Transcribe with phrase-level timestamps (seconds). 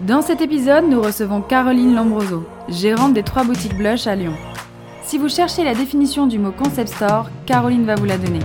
[0.00, 4.32] Dans cet épisode, nous recevons Caroline Lombroso, gérante des trois boutiques Blush à Lyon.
[5.02, 8.38] Si vous cherchez la définition du mot concept store, Caroline va vous la donner.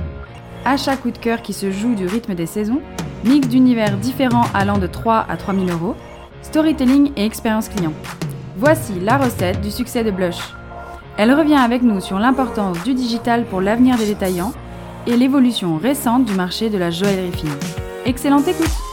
[0.66, 2.81] Achat coup de cœur qui se joue du rythme des saisons,
[3.23, 5.95] mix d'univers différents allant de 3 à 3000 euros,
[6.41, 7.94] storytelling et expérience client.
[8.58, 10.53] Voici la recette du succès de Blush.
[11.17, 14.52] Elle revient avec nous sur l'importance du digital pour l'avenir des détaillants
[15.08, 17.50] et l'évolution récente du marché de la joaillerie fine.
[18.06, 18.84] Excellente écoute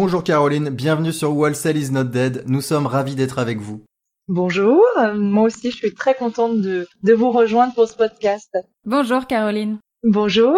[0.00, 3.82] Bonjour Caroline, bienvenue sur Wholesale is not dead, nous sommes ravis d'être avec vous.
[4.28, 4.80] Bonjour,
[5.16, 8.56] moi aussi je suis très contente de, de vous rejoindre pour ce podcast.
[8.84, 9.78] Bonjour Caroline.
[10.04, 10.56] Bonjour.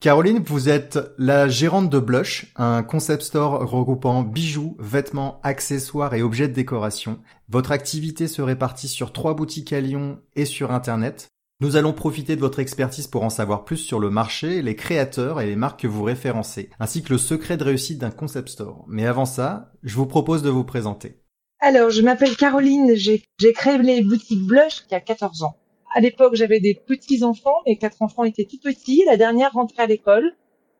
[0.00, 6.22] Caroline, vous êtes la gérante de Blush, un concept store regroupant bijoux, vêtements, accessoires et
[6.22, 7.20] objets de décoration.
[7.50, 11.28] Votre activité se répartit sur trois boutiques à Lyon et sur Internet.
[11.62, 15.42] Nous allons profiter de votre expertise pour en savoir plus sur le marché, les créateurs
[15.42, 18.86] et les marques que vous référencez, ainsi que le secret de réussite d'un concept store.
[18.88, 21.20] Mais avant ça, je vous propose de vous présenter.
[21.60, 25.54] Alors, je m'appelle Caroline, j'ai créé les boutiques Blush il y a 14 ans.
[25.92, 29.82] À l'époque, j'avais des petits enfants, mes quatre enfants étaient tout petits, la dernière rentrait
[29.82, 30.32] à l'école.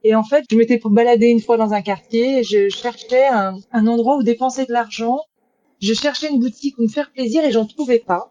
[0.02, 3.86] Et en fait, je m'étais baladée une fois dans un quartier, je cherchais un, un
[3.86, 5.18] endroit où dépenser de l'argent.
[5.82, 8.29] Je cherchais une boutique où me faire plaisir et j'en trouvais pas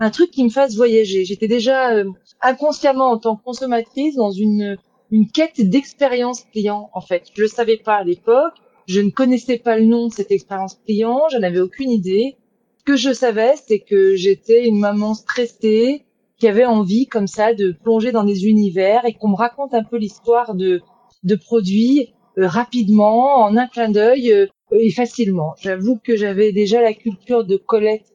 [0.00, 1.24] un truc qui me fasse voyager.
[1.24, 2.04] J'étais déjà euh,
[2.40, 4.76] inconsciemment en tant que consommatrice dans une
[5.10, 7.24] une quête d'expérience client en fait.
[7.34, 8.54] Je le savais pas à l'époque,
[8.86, 12.36] je ne connaissais pas le nom de cette expérience client, je n'avais aucune idée.
[12.78, 16.04] Ce que je savais, c'est que j'étais une maman stressée
[16.38, 19.82] qui avait envie comme ça de plonger dans des univers et qu'on me raconte un
[19.82, 20.82] peu l'histoire de
[21.24, 25.54] de produits euh, rapidement en un clin d'œil euh, et facilement.
[25.60, 28.12] J'avoue que j'avais déjà la culture de Colette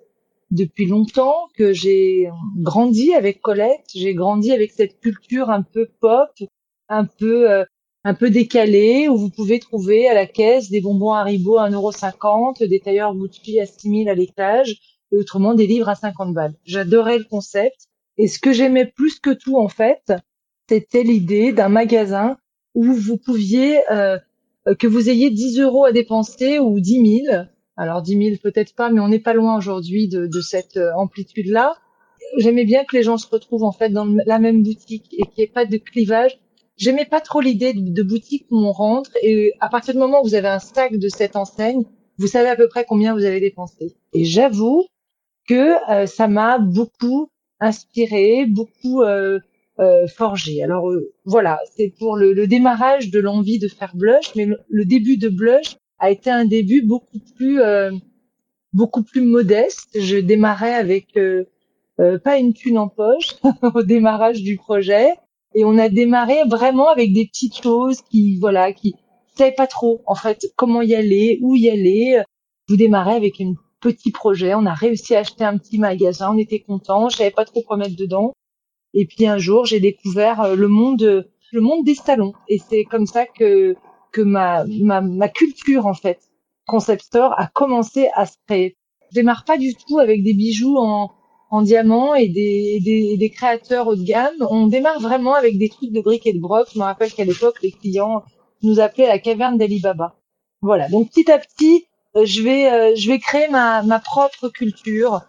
[0.54, 6.30] depuis longtemps, que j'ai grandi avec Colette, j'ai grandi avec cette culture un peu pop,
[6.90, 7.66] un peu euh,
[8.04, 12.68] un peu décalée, où vous pouvez trouver à la caisse des bonbons Haribo à 1,50€,
[12.68, 14.78] des tailleurs Gucci à 6000 à l'étage,
[15.12, 16.54] et autrement des livres à 50 balles.
[16.66, 17.88] J'adorais le concept.
[18.18, 20.14] Et ce que j'aimais plus que tout, en fait,
[20.70, 22.38] c'était l'idée d'un magasin
[22.76, 24.20] où vous pouviez, euh,
[24.78, 27.46] que vous ayez 10 euros à dépenser ou 10 000,
[27.78, 30.94] alors 10 000 peut-être pas, mais on n'est pas loin aujourd'hui de, de, cette euh,
[30.96, 31.76] amplitude-là.
[32.38, 35.36] J'aimais bien que les gens se retrouvent en fait dans la même boutique et qu'il
[35.38, 36.40] n'y ait pas de clivage.
[36.78, 40.24] J'aimais pas trop l'idée de, boutique où on rentre et à partir du moment où
[40.24, 41.84] vous avez un sac de cette enseigne,
[42.18, 43.96] vous savez à peu près combien vous avez dépensé.
[44.14, 44.86] Et j'avoue
[45.48, 47.30] que euh, ça m'a beaucoup
[47.60, 49.40] inspiré, beaucoup euh,
[49.80, 50.62] euh, forgé.
[50.64, 54.86] Alors euh, voilà, c'est pour le, le, démarrage de l'envie de faire Blush, mais le
[54.86, 57.92] début de Blush, a été un début beaucoup plus euh,
[58.74, 59.98] beaucoup plus modeste.
[59.98, 61.46] Je démarrais avec euh,
[62.02, 63.36] euh, pas une thune en poche
[63.74, 65.14] au démarrage du projet
[65.56, 68.96] et on a démarré vraiment avec des petites choses qui voilà qui
[69.38, 72.22] savaient pas trop en fait comment y aller, où y aller.
[72.68, 76.38] Vous démarrez avec un petit projet, on a réussi à acheter un petit magasin, on
[76.38, 78.34] était content, je savais pas trop quoi mettre dedans.
[78.94, 83.06] Et puis un jour, j'ai découvert le monde le monde des salons et c'est comme
[83.06, 83.76] ça que
[84.14, 86.20] que ma, ma, ma culture en fait
[86.66, 88.78] concept store a commencé à se créer.
[89.12, 91.12] Je démarre pas du tout avec des bijoux en,
[91.52, 94.34] en diamant et des, des, des, créateurs haut de gamme.
[94.50, 96.68] On démarre vraiment avec des trucs de briques et de broc.
[96.74, 98.24] Je me rappelle qu'à l'époque, les clients
[98.62, 100.16] nous appelaient la caverne d'Alibaba.
[100.62, 100.88] Voilà.
[100.88, 101.86] Donc petit à petit,
[102.16, 105.22] euh, je vais, euh, je vais créer ma, ma propre culture.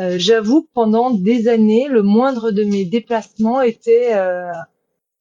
[0.00, 4.52] Euh, J'avoue que pendant des années, le moindre de mes déplacements était, euh,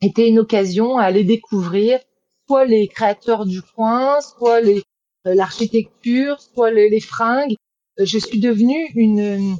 [0.01, 1.99] était une occasion à aller découvrir
[2.47, 4.83] soit les créateurs du coin, soit les
[5.27, 7.55] euh, l'architecture, soit les, les, fringues.
[7.99, 9.55] Euh, je suis devenue une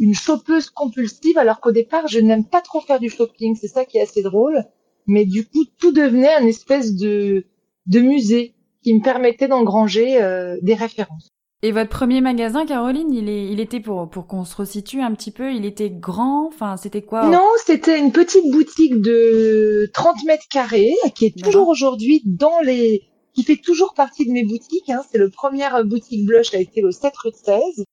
[0.00, 3.84] une chopeuse compulsive alors qu'au départ je n'aime pas trop faire du shopping, c'est ça
[3.84, 4.64] qui est assez drôle.
[5.06, 7.46] Mais du coup tout devenait un espèce de
[7.86, 11.30] de musée qui me permettait d'engranger euh, des références.
[11.62, 15.12] Et votre premier magasin, Caroline, il, est, il était pour, pour qu'on se resitue un
[15.12, 17.28] petit peu, il était grand, enfin c'était quoi?
[17.28, 23.02] Non, c'était une petite boutique de 30 mètres carrés qui est toujours aujourd'hui dans les,
[23.34, 24.88] qui fait toujours partie de mes boutiques.
[24.88, 25.02] Hein.
[25.10, 27.84] C'est le première boutique blush a été le 7 rue de 16.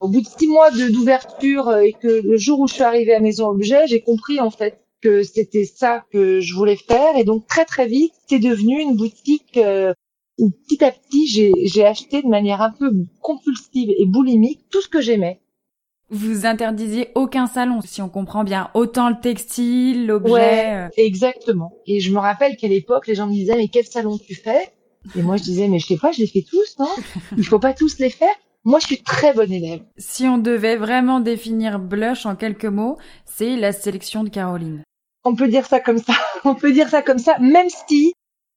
[0.00, 3.14] Au bout de six mois d'ouverture euh, et que le jour où je suis arrivée
[3.14, 7.22] à Maison Objet, j'ai compris en fait que c'était ça que je voulais faire et
[7.22, 9.92] donc très très vite c'est devenu une boutique euh,
[10.38, 12.90] où petit à petit, j'ai acheté de manière un peu
[13.20, 15.40] compulsive et boulimique tout ce que j'aimais.
[16.10, 20.32] Vous interdisiez aucun salon, si on comprend bien, autant le textile, l'objet.
[20.32, 20.88] Ouais, euh.
[20.98, 21.72] exactement.
[21.86, 24.72] Et je me rappelle qu'à l'époque, les gens me disaient mais quel salon tu fais?
[25.16, 26.90] Et moi je disais mais je sais pas, je les fais tous, non?
[27.36, 28.34] Il faut pas tous les faire.
[28.64, 29.80] Moi, je suis très bonne élève.
[29.98, 34.84] Si on devait vraiment définir Blush en quelques mots, c'est la sélection de Caroline.
[35.24, 36.12] On peut dire ça comme ça.
[36.44, 38.12] On peut dire ça comme ça, même si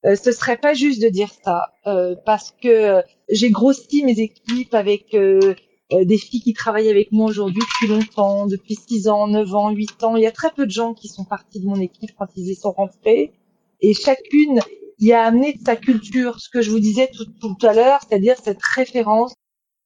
[0.06, 4.74] euh, ce serait pas juste de dire ça, euh, parce que j'ai grossi mes équipes
[4.74, 5.54] avec euh,
[5.90, 10.04] des filles qui travaillent avec moi aujourd'hui depuis longtemps, depuis 6 ans, 9 ans, 8
[10.04, 10.16] ans.
[10.16, 12.48] Il y a très peu de gens qui sont partis de mon équipe quand ils
[12.48, 13.32] y sont rentrés.
[13.80, 14.60] Et chacune
[14.98, 18.00] y a amené de sa culture, ce que je vous disais tout, tout à l'heure,
[18.06, 19.34] c'est-à-dire cette référence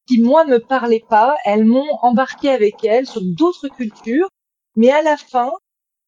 [0.07, 4.27] qui moi me parlaient pas, elles m'ont embarqué avec elles sur d'autres cultures,
[4.75, 5.51] mais à la fin,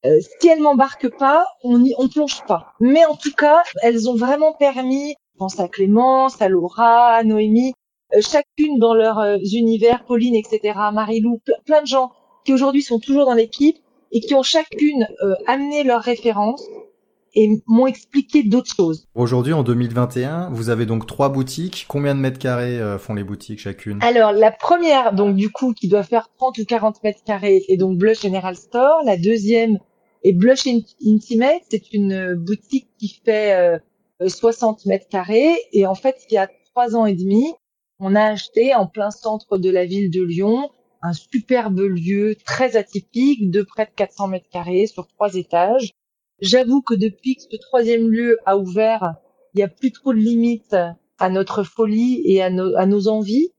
[0.05, 2.73] euh, si elles m'embarquent pas, on n'y on plonge pas.
[2.79, 7.23] Mais en tout cas, elles ont vraiment permis, je pense à Clémence, à Laura, à
[7.23, 7.73] Noémie,
[8.15, 12.11] euh, chacune dans leurs euh, univers, Pauline, etc., Marie-Lou, plein de gens
[12.45, 13.77] qui aujourd'hui sont toujours dans l'équipe
[14.11, 15.07] et qui ont chacune
[15.47, 16.67] amené leurs références
[17.35, 19.07] et m'ont expliqué d'autres choses.
[19.15, 21.85] Aujourd'hui, en 2021, vous avez donc trois boutiques.
[21.87, 23.99] Combien de mètres carrés euh, font les boutiques chacune?
[24.01, 27.77] Alors, la première, donc du coup, qui doit faire 30 ou 40 mètres carrés, est
[27.77, 29.01] donc Blush General Store.
[29.05, 29.79] La deuxième
[30.23, 31.63] est Blush Intimate.
[31.69, 33.79] C'est une boutique qui fait
[34.25, 35.55] 60 euh, mètres carrés.
[35.71, 37.53] Et en fait, il y a trois ans et demi,
[37.99, 40.69] on a acheté en plein centre de la ville de Lyon
[41.05, 45.93] un superbe lieu très atypique de près de 400 mètres carrés sur trois étages
[46.43, 49.15] J'avoue que depuis que ce troisième lieu a ouvert,
[49.53, 50.75] il n'y a plus trop de limites
[51.17, 53.53] à notre folie et à nos, envies.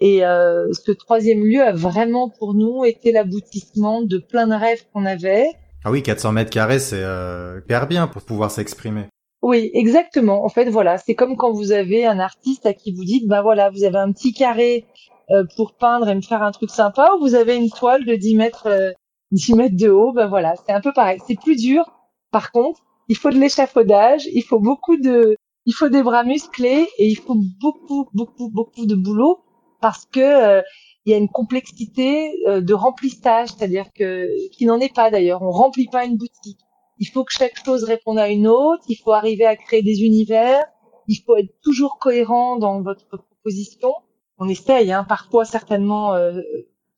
[0.00, 4.86] Et euh, ce troisième lieu a vraiment pour nous été l'aboutissement de plein de rêves
[4.92, 5.50] qu'on avait.
[5.84, 9.06] Ah oui, 400 mètres carrés, c'est euh, hyper bien pour pouvoir s'exprimer.
[9.42, 10.44] Oui, exactement.
[10.44, 13.40] En fait, voilà, c'est comme quand vous avez un artiste à qui vous dites, ben
[13.40, 14.86] voilà, vous avez un petit carré
[15.30, 18.14] euh, pour peindre et me faire un truc sympa, ou vous avez une toile de
[18.14, 18.94] 10 mètres,
[19.32, 21.18] 10 mètres de haut, ben voilà, c'est un peu pareil.
[21.26, 21.84] C'est plus dur,
[22.30, 25.36] par contre, il faut de l'échafaudage, il faut beaucoup de,
[25.66, 29.40] il faut des bras musclés et il faut beaucoup, beaucoup, beaucoup de boulot
[29.80, 30.62] parce que euh,
[31.06, 35.42] il y a une complexité euh, de remplissage, c'est-à-dire que qui n'en est pas d'ailleurs.
[35.42, 36.60] On remplit pas une boutique.
[36.98, 38.82] Il faut que chaque chose réponde à une autre.
[38.88, 40.62] Il faut arriver à créer des univers.
[41.08, 43.92] Il faut être toujours cohérent dans votre proposition.
[44.38, 46.14] On essaye, hein, parfois certainement.
[46.14, 46.40] Euh,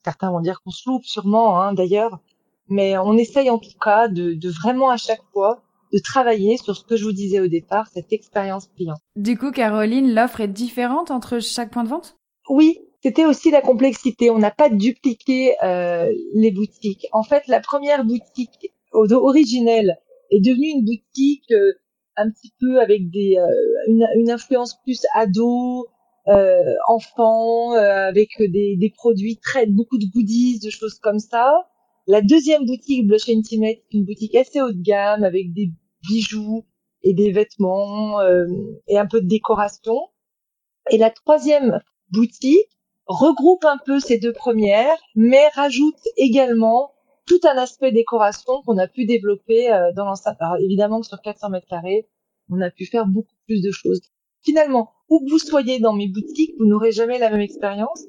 [0.05, 2.19] certains vont dire qu'on se loupe, sûrement, hein, d'ailleurs.
[2.69, 5.63] Mais on essaye en tout cas de, vraiment à chaque fois
[5.93, 8.97] de travailler sur ce que je vous disais au départ, cette expérience client.
[9.15, 12.17] Du coup, Caroline, l'offre est différente entre chaque point de vente?
[12.49, 14.31] Oui, c'était aussi la complexité.
[14.31, 17.07] On n'a pas dupliqué euh, les boutiques.
[17.13, 19.99] En fait, la première boutique originelle
[20.31, 21.73] est devenue une boutique euh,
[22.17, 25.87] un petit peu avec des euh, une, influence plus ado,
[26.87, 31.53] enfant, avec des, des produits très beaucoup de goodies, de choses comme ça.
[32.07, 35.71] La deuxième boutique Blush Intimate, une boutique assez haut de gamme avec des
[36.03, 36.65] bijoux
[37.03, 38.47] et des vêtements euh,
[38.89, 39.97] et un peu de décoration.
[40.91, 42.69] Et la troisième boutique
[43.07, 46.93] regroupe un peu ces deux premières, mais rajoute également
[47.27, 50.37] tout un aspect décoration qu'on a pu développer euh, dans l'enceinte.
[50.41, 52.09] Alors évidemment que sur 400 mètres carrés,
[52.51, 54.01] on a pu faire beaucoup plus de choses.
[54.45, 58.07] Finalement, où que vous soyez dans mes boutiques, vous n'aurez jamais la même expérience,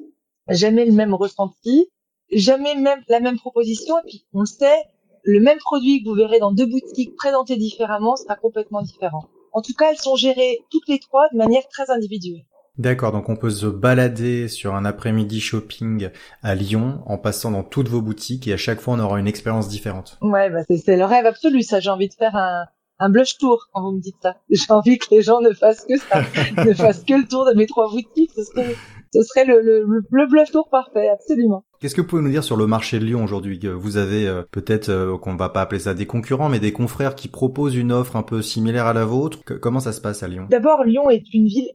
[0.49, 1.89] jamais le même ressenti,
[2.31, 3.97] jamais même la même proposition.
[3.99, 4.83] Et puis, on le sait,
[5.23, 9.25] le même produit que vous verrez dans deux boutiques présenté différemment sera complètement différent.
[9.51, 12.45] En tout cas, elles sont gérées toutes les trois de manière très individuelle.
[12.79, 16.09] D'accord, donc on peut se balader sur un après-midi shopping
[16.41, 19.27] à Lyon en passant dans toutes vos boutiques et à chaque fois on aura une
[19.27, 20.17] expérience différente.
[20.21, 21.79] Ouais, bah c'est le rêve absolu ça.
[21.79, 22.65] J'ai envie de faire un,
[22.97, 24.37] un blush tour quand vous me dites ça.
[24.49, 26.23] J'ai envie que les gens ne fassent que ça,
[26.65, 28.31] ne fassent que le tour de mes trois boutiques.
[28.35, 28.75] Ce serait,
[29.13, 31.65] ce serait le, le, le blush tour parfait, absolument.
[31.79, 33.59] Qu'est-ce que vous pouvez nous dire sur le marché de Lyon aujourd'hui?
[33.67, 37.13] Vous avez euh, peut-être, euh, qu'on va pas appeler ça des concurrents, mais des confrères
[37.13, 39.39] qui proposent une offre un peu similaire à la vôtre.
[39.61, 40.47] comment ça se passe à Lyon?
[40.49, 41.69] D'abord, Lyon est une ville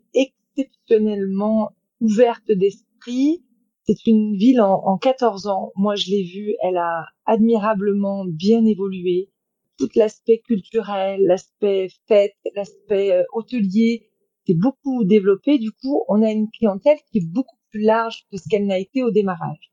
[0.59, 3.45] exceptionnellement ouverte d'esprit.
[3.85, 5.73] C'est une ville en, en 14 ans.
[5.77, 6.55] Moi, je l'ai vue.
[6.63, 9.31] Elle a admirablement bien évolué.
[9.79, 14.11] Tout l'aspect culturel, l'aspect fête, l'aspect euh, hôtelier,
[14.47, 15.59] c'est beaucoup développé.
[15.59, 18.79] Du coup, on a une clientèle qui est beaucoup plus large que ce qu'elle n'a
[18.79, 19.73] été au démarrage.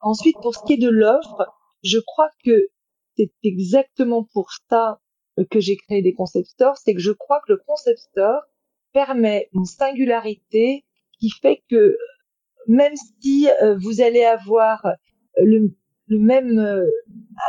[0.00, 1.46] Ensuite, pour ce qui est de l'offre,
[1.82, 2.68] je crois que
[3.16, 5.00] c'est exactement pour ça
[5.50, 8.42] que j'ai créé des concept stores, c'est que je crois que le concept store
[8.94, 10.84] permet une singularité
[11.20, 11.98] qui fait que
[12.66, 14.86] même si euh, vous allez avoir
[15.36, 15.74] le,
[16.08, 16.86] même euh,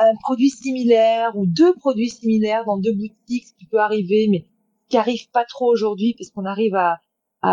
[0.01, 4.45] un produit similaire ou deux produits similaires dans deux boutiques, ce qui peut arriver, mais
[4.89, 6.99] qui arrive pas trop aujourd'hui parce qu'on arrive à,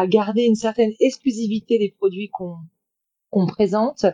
[0.09, 4.07] garder une certaine exclusivité des produits qu'on présente.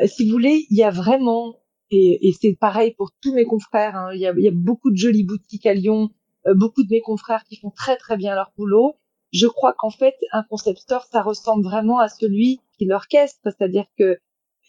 [0.00, 1.56] Euh, si vous voulez, il y a vraiment,
[1.90, 5.66] et, c'est pareil pour tous mes confrères, hein, il, y a, beaucoup de jolies boutiques
[5.66, 6.10] à Lyon,
[6.46, 8.94] euh, beaucoup de mes confrères qui font très très bien leur boulot.
[9.36, 13.84] Je crois qu'en fait, un concept store, ça ressemble vraiment à celui qui l'orchestre, c'est-à-dire
[13.98, 14.16] que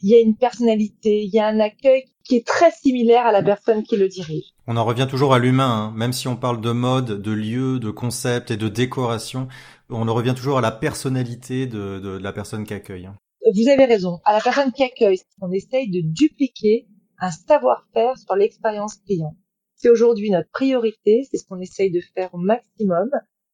[0.02, 3.32] il y a une personnalité, il y a un accueil qui est très similaire à
[3.32, 4.44] la personne qui le dirige.
[4.68, 5.94] On en revient toujours à l'humain, hein.
[5.96, 9.48] même si on parle de mode, de lieu, de concept et de décoration,
[9.90, 13.06] on en revient toujours à la personnalité de, de, de la personne qui accueille.
[13.06, 13.16] Hein.
[13.56, 14.20] Vous avez raison.
[14.26, 16.88] À la personne qui accueille, on essaye de dupliquer
[17.20, 19.34] un savoir-faire sur l'expérience client.
[19.76, 23.10] C'est aujourd'hui notre priorité, c'est ce qu'on essaye de faire au maximum.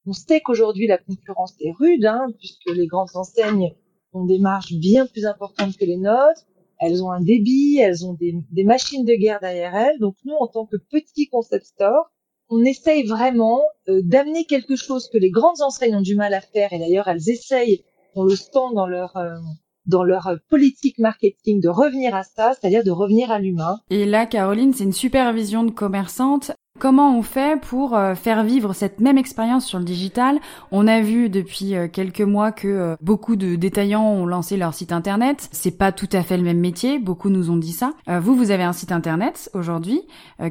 [0.05, 3.73] On sait qu'aujourd'hui la concurrence est rude, hein, puisque les grandes enseignes
[4.11, 6.45] ont des marges bien plus importantes que les nôtres.
[6.79, 9.99] Elles ont un débit, elles ont des, des machines de guerre derrière elles.
[9.99, 12.11] Donc nous, en tant que petit concept store,
[12.49, 16.41] on essaye vraiment euh, d'amener quelque chose que les grandes enseignes ont du mal à
[16.41, 16.73] faire.
[16.73, 17.83] Et d'ailleurs, elles essayent,
[18.15, 19.37] on le sent dans leur euh,
[19.85, 23.79] dans leur politique marketing de revenir à ça, c'est-à-dire de revenir à l'humain.
[23.89, 26.51] Et là, Caroline, c'est une super vision de commerçante.
[26.79, 30.39] Comment on fait pour euh, faire vivre cette même expérience sur le digital?
[30.71, 34.73] On a vu depuis euh, quelques mois que euh, beaucoup de détaillants ont lancé leur
[34.73, 35.47] site internet.
[35.51, 37.93] C'est pas tout à fait le même métier, beaucoup nous ont dit ça.
[38.07, 40.01] vous, vous avez un site internet aujourd'hui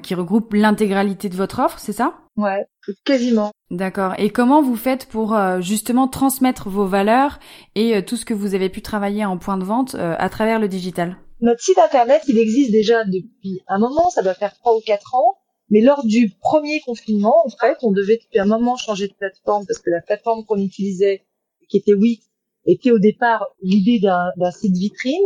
[0.03, 2.15] qui regroupe l'intégralité de votre offre, c'est ça?
[2.37, 2.65] Ouais,
[3.05, 3.51] quasiment.
[3.71, 4.15] D'accord.
[4.19, 7.41] Et comment vous faites pour justement transmettre vos valeurs
[7.75, 10.69] et tout ce que vous avez pu travailler en point de vente à travers le
[10.69, 11.19] digital?
[11.41, 15.15] Notre site internet, il existe déjà depuis un moment, ça doit faire trois ou quatre
[15.15, 15.42] ans.
[15.73, 19.65] Mais lors du premier confinement, en fait, on devait depuis un moment changer de plateforme
[19.67, 21.23] parce que la plateforme qu'on utilisait,
[21.71, 22.23] qui était Wix,
[22.67, 25.17] était au départ l'idée d'un site vitrine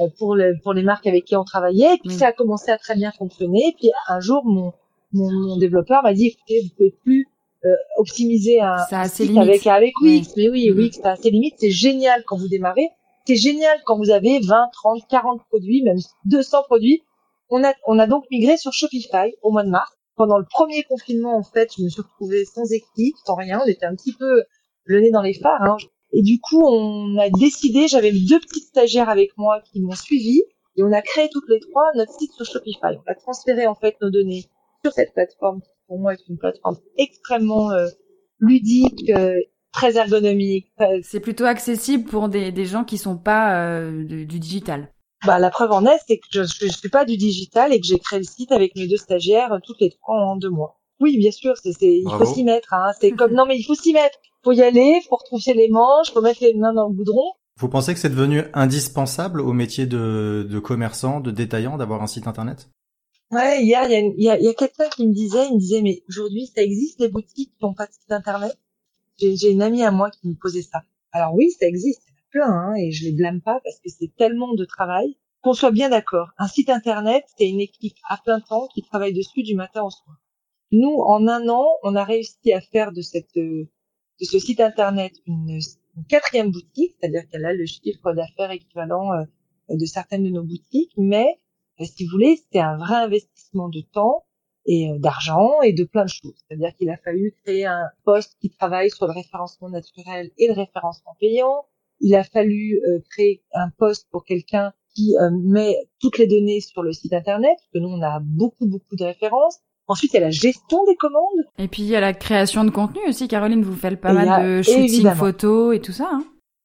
[0.00, 1.94] euh, pour, les, pour les marques avec qui on travaillait.
[1.94, 3.68] Et puis ça a commencé à très bien fonctionner.
[3.68, 4.72] Et puis un jour, mon,
[5.12, 7.28] mon, mon développeur m'a dit, écoutez, vous pouvez plus
[7.66, 10.34] euh, optimiser un, site avec, avec Wix.
[10.38, 11.56] Mais oui, Wix, c'est assez limite.
[11.58, 12.88] C'est génial quand vous démarrez.
[13.26, 17.02] C'est génial quand vous avez 20, 30, 40 produits, même 200 produits
[17.52, 19.92] on a, on a donc migré sur Shopify au mois de mars.
[20.16, 23.60] Pendant le premier confinement, en fait, je me suis retrouvée sans équipe, sans rien.
[23.64, 24.44] On était un petit peu
[24.84, 25.62] le nez dans les phares.
[25.62, 25.76] Hein.
[26.12, 30.42] Et du coup, on a décidé, j'avais deux petites stagiaires avec moi qui m'ont suivi,
[30.76, 32.96] et on a créé toutes les trois notre site sur Shopify.
[33.06, 34.44] On a transféré en fait nos données
[34.84, 37.88] sur cette plateforme, qui pour moi est une plateforme extrêmement euh,
[38.38, 39.38] ludique, euh,
[39.72, 40.72] très ergonomique.
[41.02, 44.92] C'est plutôt accessible pour des, des gens qui sont pas euh, du digital.
[45.24, 47.86] Bah, la preuve en est, c'est que je, ne suis pas du digital et que
[47.86, 50.80] j'ai créé le site avec mes deux stagiaires euh, toutes les trois en deux mois.
[51.00, 52.74] Oui, bien sûr, c'est, c'est, il faut s'y mettre.
[52.74, 52.92] Hein.
[53.00, 54.18] C'est comme non, mais il faut s'y mettre.
[54.44, 57.32] Faut y aller, faut retrousser les manches, faut mettre les mains dans le goudron.
[57.58, 62.08] Vous pensez que c'est devenu indispensable au métier de, de commerçant, de détaillant, d'avoir un
[62.08, 62.68] site internet?
[63.30, 65.58] Ouais, hier, il y a, y a, y a quelqu'un qui me disait, il me
[65.58, 68.56] disait, mais aujourd'hui, ça existe les boutiques qui n'ont pas de site internet?
[69.18, 70.82] J'ai, j'ai une amie à moi qui me posait ça.
[71.12, 72.02] Alors oui, ça existe
[72.32, 75.16] plein, hein, et je les blâme pas parce que c'est tellement de travail.
[75.42, 79.12] Qu'on soit bien d'accord, un site internet, c'est une équipe à plein temps qui travaille
[79.12, 80.16] dessus du matin au soir.
[80.70, 83.36] Nous, en un an, on a réussi à faire de cette
[84.22, 85.58] de ce site internet une,
[86.08, 89.24] quatrième boutique, c'est-à-dire qu'elle a le chiffre d'affaires équivalent euh,
[89.68, 91.40] de certaines de nos boutiques, mais
[91.80, 94.24] euh, si vous voulez, c'était un vrai investissement de temps
[94.64, 96.34] et euh, d'argent et de plein de choses.
[96.46, 100.54] C'est-à-dire qu'il a fallu créer un poste qui travaille sur le référencement naturel et le
[100.54, 101.66] référencement payant
[102.02, 106.60] il a fallu euh, créer un poste pour quelqu'un qui euh, met toutes les données
[106.60, 109.60] sur le site internet, parce que nous on a beaucoup beaucoup de références.
[109.88, 111.44] Ensuite, il y a la gestion des commandes.
[111.58, 113.26] Et puis il y a la création de contenu aussi.
[113.26, 116.08] Caroline, vous faites pas mal de shooting photos et tout ça.
[116.12, 116.24] Hein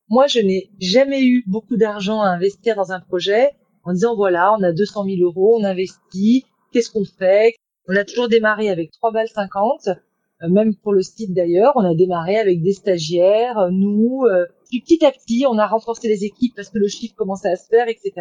[0.10, 3.50] Moi, je n'ai jamais eu beaucoup d'argent à investir dans un projet
[3.84, 7.56] en disant voilà, on a 200 000 euros, on investit, qu'est-ce qu'on fait?
[7.88, 9.89] On a toujours démarré avec 3 balles 50
[10.44, 14.82] euh, même pour le site d'ailleurs, on a démarré avec des stagiaires, nous, euh, puis
[14.82, 17.68] petit à petit, on a renforcé les équipes parce que le chiffre commençait à se
[17.68, 18.14] faire, etc.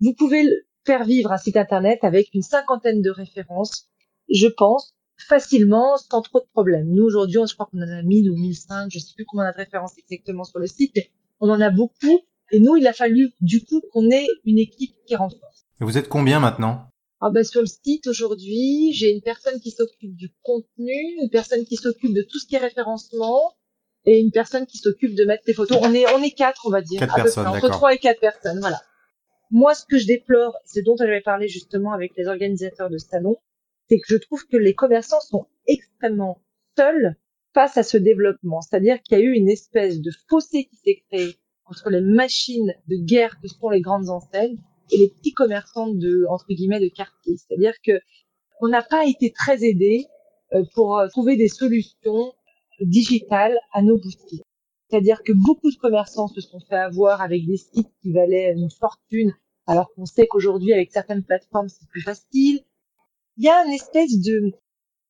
[0.00, 0.46] Vous pouvez
[0.84, 3.88] faire vivre un site internet avec une cinquantaine de références,
[4.28, 6.88] je pense, facilement, sans trop de problèmes.
[6.88, 9.56] Nous, aujourd'hui, je crois qu'on en a 1000 ou 1005, je sais plus combien de
[9.56, 12.20] références exactement sur le site, mais on en a beaucoup.
[12.52, 15.66] Et nous, il a fallu, du coup, qu'on ait une équipe qui renforce.
[15.80, 16.88] Et vous êtes combien maintenant?
[17.20, 21.64] Ah bah sur le site aujourd'hui, j'ai une personne qui s'occupe du contenu, une personne
[21.64, 23.54] qui s'occupe de tout ce qui est référencement
[24.06, 25.78] et une personne qui s'occupe de mettre les photos.
[25.82, 28.60] On est on est quatre, on va dire, quatre personnes, entre trois et quatre personnes,
[28.60, 28.80] voilà.
[29.50, 33.36] Moi, ce que je déplore, c'est dont j'avais parlé justement avec les organisateurs de salon,
[33.88, 36.40] c'est que je trouve que les commerçants sont extrêmement
[36.76, 37.16] seuls
[37.54, 38.60] face à ce développement.
[38.60, 42.74] C'est-à-dire qu'il y a eu une espèce de fossé qui s'est créé entre les machines
[42.88, 44.58] de guerre que sont les grandes enseignes
[44.90, 47.36] et les petits commerçants de entre guillemets de quartier.
[47.36, 48.00] C'est-à-dire que
[48.60, 50.06] on n'a pas été très aidés
[50.52, 52.32] euh, pour euh, trouver des solutions
[52.80, 54.42] digitales à nos boutiques.
[54.88, 58.70] C'est-à-dire que beaucoup de commerçants se sont fait avoir avec des sites qui valaient une
[58.70, 59.32] fortune,
[59.66, 62.60] alors qu'on sait qu'aujourd'hui, avec certaines plateformes, c'est plus facile.
[63.36, 64.52] Il y a une espèce de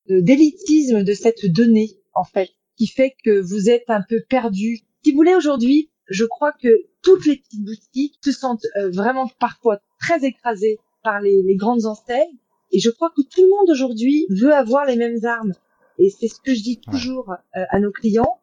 [0.08, 4.78] d'élitisme de cette donnée, en fait, qui fait que vous êtes un peu perdu.
[5.02, 6.68] Si vous voulez, aujourd'hui, je crois que
[7.02, 12.38] toutes les petites boutiques se sentent euh, vraiment parfois très écrasées par les, grandes enseignes.
[12.72, 15.52] Et je crois que tout le monde aujourd'hui veut avoir les mêmes armes.
[15.98, 18.40] Et c'est ce que je dis toujours euh, à nos clients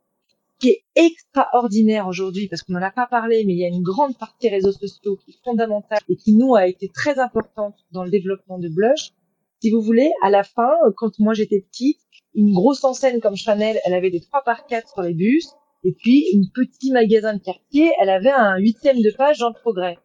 [0.60, 3.82] qui est extraordinaire aujourd'hui, parce qu'on n'en a pas parlé, mais il y a une
[3.82, 8.04] grande partie réseaux sociaux qui est fondamentale et qui nous a été très importante dans
[8.04, 9.12] le développement de Blush.
[9.62, 12.00] Si vous voulez, à la fin, quand moi j'étais petite,
[12.34, 15.50] une grosse enseigne comme Chanel, elle avait des 3 par 4 sur les bus,
[15.84, 19.60] et puis une petit magasin de quartier, elle avait un huitième de page dans le
[19.60, 19.98] progrès.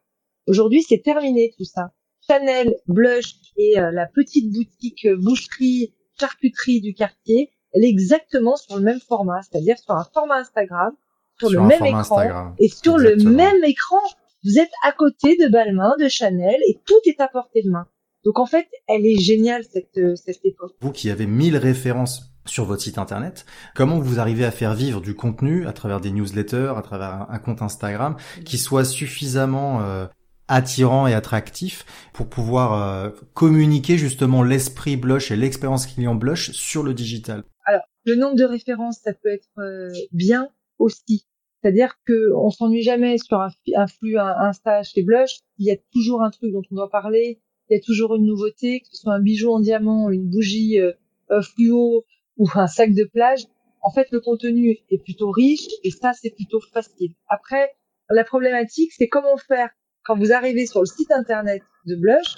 [0.47, 1.93] Aujourd'hui, c'est terminé tout ça.
[2.29, 8.57] Chanel, Blush et euh, la petite boutique euh, boucherie, charcuterie du quartier, elle est exactement
[8.57, 10.93] sur le même format, c'est-à-dire sur un format Instagram,
[11.39, 14.01] sur, le même écran, et sur le même écran,
[14.45, 17.87] vous êtes à côté de Balmain, de Chanel, et tout est à portée de main.
[18.25, 20.75] Donc en fait, elle est géniale cette, euh, cette époque.
[20.81, 23.45] Vous qui avez mille références sur votre site internet,
[23.75, 27.39] comment vous arrivez à faire vivre du contenu à travers des newsletters, à travers un,
[27.39, 30.07] compte Instagram qui soit suffisamment euh,
[30.49, 36.83] attirant et attractif pour pouvoir euh, communiquer justement l'esprit blush et l'expérience client blush sur
[36.83, 41.27] le digital alors, le nombre de références, ça peut être euh, bien aussi.
[41.61, 45.41] C'est-à-dire que on s'ennuie jamais sur un, flux un, Insta chez Blush.
[45.59, 47.43] Il y a toujours un truc dont on doit parler.
[47.69, 50.81] Il y a toujours une nouveauté, que ce soit un bijou en diamant, une bougie
[50.81, 52.07] euh, fluo
[52.39, 53.45] ou un sac de plage.
[53.83, 57.13] En fait, le contenu est plutôt riche et ça, c'est plutôt facile.
[57.29, 57.71] Après,
[58.09, 59.69] la problématique, c'est comment faire
[60.09, 62.37] quand vous arrivez sur le site internet de Blush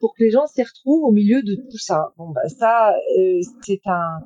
[0.00, 2.12] pour que les gens s'y retrouvent au milieu de tout ça.
[2.18, 2.94] Bon, bah ça,
[3.62, 4.20] c'est un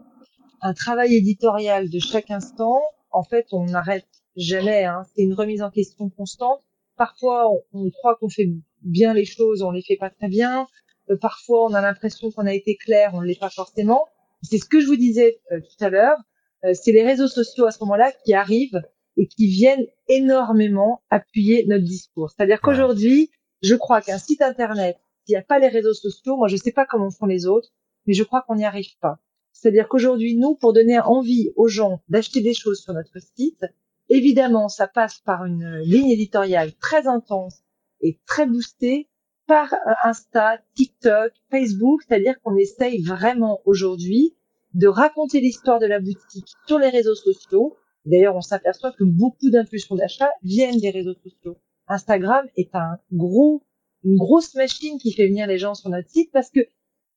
[0.65, 2.81] un travail éditorial de chaque instant.
[3.11, 4.85] En fait, on n'arrête jamais.
[4.85, 5.03] Hein.
[5.15, 6.63] C'est une remise en question constante.
[6.97, 8.49] Parfois, on, croit qu'on fait
[8.81, 10.67] bien les choses, on les fait pas très bien.
[11.11, 14.07] Euh, parfois, on a l'impression qu'on a été clair, on ne l'est pas forcément.
[14.43, 16.17] C'est ce que je vous disais euh, tout à l'heure.
[16.65, 18.81] Euh, c'est les réseaux sociaux à ce moment-là qui arrivent
[19.17, 22.31] et qui viennent énormément appuyer notre discours.
[22.31, 23.31] C'est-à-dire qu'aujourd'hui,
[23.63, 26.61] je crois qu'un site internet, s'il n'y a pas les réseaux sociaux, moi je ne
[26.61, 27.71] sais pas comment font les autres,
[28.07, 29.19] mais je crois qu'on n'y arrive pas.
[29.53, 33.65] C'est-à-dire qu'aujourd'hui, nous, pour donner envie aux gens d'acheter des choses sur notre site,
[34.09, 37.63] évidemment, ça passe par une ligne éditoriale très intense
[38.01, 39.09] et très boostée
[39.47, 44.35] par euh, Insta, TikTok, Facebook, c'est-à-dire qu'on essaye vraiment aujourd'hui
[44.75, 47.77] de raconter l'histoire de la boutique sur les réseaux sociaux.
[48.05, 51.57] D'ailleurs, on s'aperçoit que beaucoup d'impulsions d'achat viennent des réseaux sociaux.
[51.89, 53.63] Instagram est un gros,
[54.05, 56.61] une grosse machine qui fait venir les gens sur notre site parce que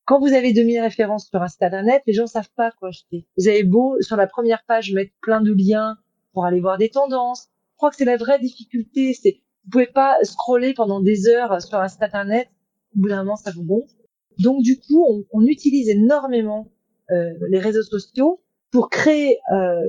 [0.06, 3.26] quand vous avez 2000 références sur Internet, les gens savent pas quoi acheter.
[3.38, 5.98] Vous avez beau, sur la première page, mettre plein de liens
[6.32, 7.50] pour aller voir des tendances.
[7.74, 9.14] Je crois que c'est la vraie difficulté.
[9.14, 12.48] C'est, vous pouvez pas scroller pendant des heures sur Internet.
[12.96, 13.96] Au bout d'un moment, ça vous gonfle.
[14.40, 16.72] Donc, du coup, on, on utilise énormément
[17.12, 19.82] euh, les réseaux sociaux pour créer euh,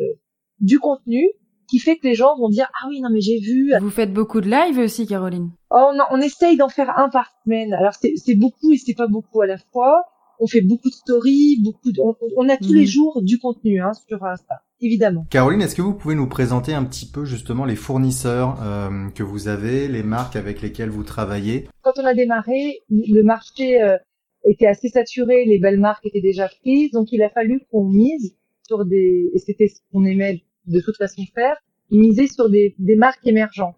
[0.60, 1.30] du contenu
[1.68, 3.72] qui fait que les gens vont dire ah oui non mais j'ai vu.
[3.80, 5.50] Vous faites beaucoup de live aussi, Caroline.
[5.70, 7.74] Oh, on, on essaye d'en faire un par semaine.
[7.74, 10.02] Alors c'est beaucoup et c'est pas beaucoup à la fois.
[10.40, 11.90] On fait beaucoup de stories, beaucoup.
[11.90, 12.00] De,
[12.36, 12.86] on, a tous les mhm.
[12.86, 15.26] jours du contenu hein, sur Insta, évidemment.
[15.30, 19.24] Caroline, est-ce que vous pouvez nous présenter un petit peu justement les fournisseurs euh, que
[19.24, 21.68] vous avez, les marques avec lesquelles vous travaillez?
[21.82, 23.96] Quand on a démarré, le marché euh,
[24.44, 28.36] était assez saturé, les belles marques étaient déjà prises, donc il a fallu qu'on mise
[28.66, 31.56] sur des, et c'était ce qu'on aimait de toute façon faire,
[31.90, 33.76] miser sur des, des marques émergentes.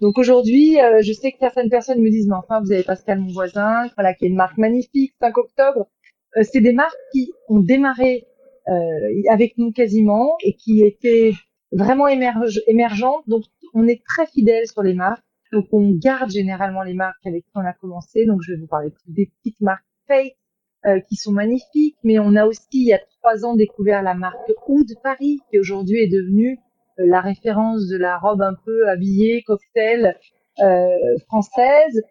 [0.00, 3.18] Donc aujourd'hui, euh, je sais que certaines personnes me disent, mais enfin, vous avez Pascal,
[3.18, 5.88] mon voisin, voilà, qui est une marque magnifique, 5 octobre.
[6.36, 8.26] Euh, c'est des marques qui ont démarré
[8.68, 11.32] euh, avec nous quasiment et qui étaient
[11.72, 13.24] vraiment émergentes.
[13.26, 13.42] Donc
[13.74, 15.24] on est très fidèles sur les marques.
[15.52, 18.24] Donc on garde généralement les marques avec qui on a commencé.
[18.24, 20.36] Donc je vais vous parler des petites marques fake
[21.08, 24.38] qui sont magnifiques, mais on a aussi il y a trois ans découvert la marque
[24.68, 26.58] Oud Paris qui aujourd'hui est devenue
[26.98, 30.16] la référence de la robe un peu habillée, cocktail
[30.60, 30.86] euh,
[31.26, 32.02] française.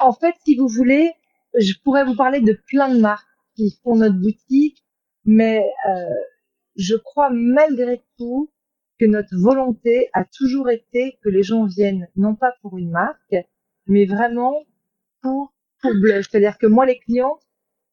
[0.00, 1.12] En fait, si vous voulez,
[1.58, 3.26] je pourrais vous parler de plein de marques
[3.56, 4.82] qui font notre boutique,
[5.24, 6.14] mais euh,
[6.76, 8.50] je crois malgré tout
[8.98, 13.36] que notre volonté a toujours été que les gens viennent non pas pour une marque,
[13.86, 14.54] mais vraiment
[15.22, 15.52] pour
[15.82, 16.28] pour Blush.
[16.30, 17.42] C'est-à-dire que moi, les clientes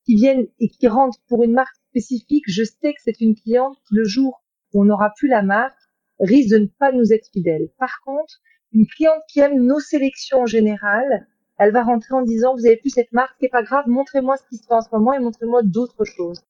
[0.05, 3.77] qui viennent et qui rentrent pour une marque spécifique, je sais que c'est une cliente
[3.91, 5.77] le jour où on n'aura plus la marque,
[6.19, 7.69] risque de ne pas nous être fidèle.
[7.77, 8.39] Par contre,
[8.71, 12.77] une cliente qui aime nos sélections en général, elle va rentrer en disant vous avez
[12.77, 15.19] plus cette marque, c'est pas grave, montrez-moi ce qui se passe en ce moment et
[15.19, 16.41] montrez-moi d'autres choses.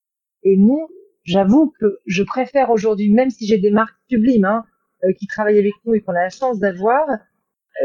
[0.44, 0.88] Et nous,
[1.24, 4.66] j'avoue que je préfère aujourd'hui, même si j'ai des marques sublimes, hein,
[5.18, 7.08] qui travaillent avec nous et qu'on a la chance d'avoir,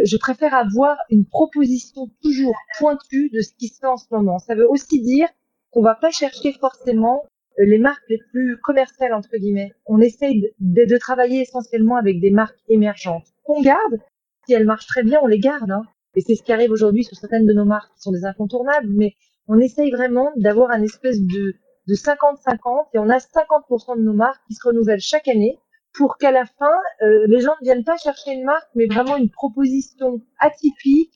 [0.04, 4.38] je préfère avoir une proposition toujours pointue de ce qui se fait en ce moment.
[4.38, 5.28] Ça veut aussi dire
[5.70, 7.24] qu'on va pas chercher forcément
[7.58, 9.72] les marques les plus commerciales entre guillemets.
[9.86, 14.00] On essaye de, de travailler essentiellement avec des marques émergentes qu'on garde.
[14.46, 15.70] Si elles marchent très bien, on les garde.
[15.70, 15.84] Hein.
[16.14, 18.88] Et c'est ce qui arrive aujourd'hui sur certaines de nos marques qui sont des incontournables.
[18.90, 19.14] Mais
[19.48, 21.54] on essaye vraiment d'avoir un espèce de
[21.86, 25.58] de 50-50 et on a 50% de nos marques qui se renouvellent chaque année
[25.94, 29.16] pour qu'à la fin, euh, les gens ne viennent pas chercher une marque, mais vraiment
[29.16, 31.12] une proposition atypique,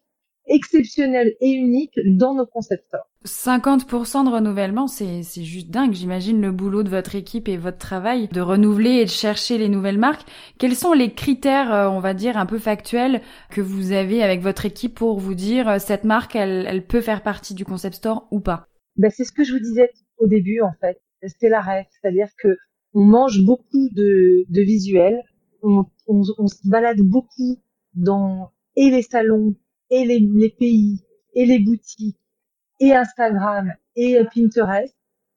[0.48, 3.06] exceptionnelle et unique dans nos concepteurs.
[3.24, 5.92] 50% de renouvellement, c'est, juste dingue.
[5.92, 9.68] J'imagine le boulot de votre équipe et votre travail de renouveler et de chercher les
[9.68, 10.26] nouvelles marques.
[10.58, 14.40] Quels sont les critères, euh, on va dire, un peu factuels que vous avez avec
[14.40, 17.96] votre équipe pour vous dire euh, cette marque, elle, elle peut faire partie du concept
[17.96, 18.68] store ou pas?
[18.96, 21.00] Ben, C'est ce que je vous disais au début, en fait.
[21.40, 21.86] C'est la rêve.
[22.00, 22.56] C'est-à-dire que
[22.94, 25.20] on mange beaucoup de, de visuels,
[25.62, 27.60] on, on, on, se balade beaucoup
[27.94, 29.54] dans et les salons,
[29.90, 32.20] et les, les pays, et les boutiques,
[32.80, 34.94] et Instagram, et Pinterest.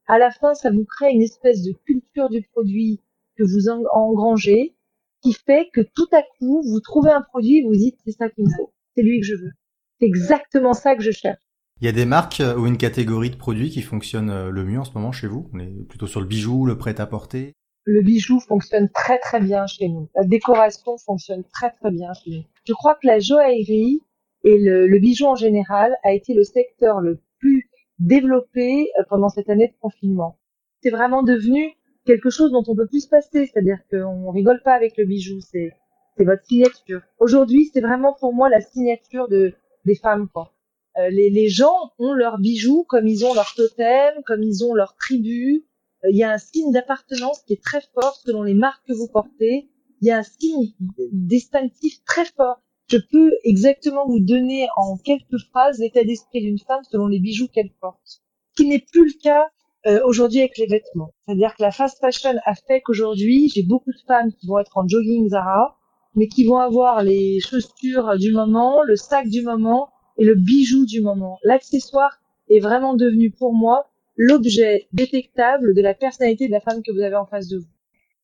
[0.07, 3.01] À la fin, ça vous crée une espèce de culture du produit
[3.37, 4.75] que vous engrangez,
[5.23, 8.29] qui fait que tout à coup, vous trouvez un produit et vous dites, c'est ça
[8.29, 8.73] qu'il me faut.
[8.95, 9.51] C'est lui que je veux.
[9.99, 11.41] C'est exactement ça que je cherche.
[11.79, 14.65] Il y a des marques euh, ou une catégorie de produits qui fonctionnent euh, le
[14.65, 15.49] mieux en ce moment chez vous?
[15.53, 17.53] On est plutôt sur le bijou, le prêt-à-porter?
[17.85, 20.09] Le bijou fonctionne très très bien chez nous.
[20.15, 22.43] La décoration fonctionne très très bien chez nous.
[22.67, 24.01] Je crois que la joaillerie
[24.43, 29.29] et le, le bijou en général a été le secteur le plus développé euh, pendant
[29.29, 30.39] cette année de confinement.
[30.81, 31.73] C'est vraiment devenu
[32.05, 35.39] quelque chose dont on peut plus se passer, c'est-à-dire qu'on rigole pas avec le bijou,
[35.41, 35.71] c'est
[36.17, 37.01] c'est votre signature.
[37.19, 39.53] Aujourd'hui, c'est vraiment pour moi la signature de
[39.85, 40.53] des femmes quoi.
[40.97, 44.73] Euh, les, les, gens ont leurs bijoux comme ils ont leur totem, comme ils ont
[44.73, 45.65] leur tribu.
[46.03, 48.93] Euh, il y a un signe d'appartenance qui est très fort selon les marques que
[48.93, 49.69] vous portez.
[50.01, 50.73] Il y a un signe
[51.13, 52.61] distinctif très fort.
[52.91, 57.47] Je peux exactement vous donner en quelques phrases l'état d'esprit d'une femme selon les bijoux
[57.47, 58.21] qu'elle porte.
[58.57, 59.47] Qui n'est plus le cas
[59.87, 61.13] euh, aujourd'hui avec les vêtements.
[61.23, 64.77] C'est-à-dire que la fast fashion a fait qu'aujourd'hui, j'ai beaucoup de femmes qui vont être
[64.77, 65.77] en jogging Zara,
[66.15, 70.85] mais qui vont avoir les chaussures du moment, le sac du moment, et le bijou
[70.85, 71.39] du moment.
[71.43, 76.91] L'accessoire est vraiment devenu pour moi l'objet détectable de la personnalité de la femme que
[76.91, 77.71] vous avez en face de vous.